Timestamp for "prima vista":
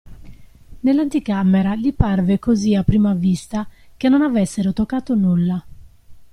2.83-3.69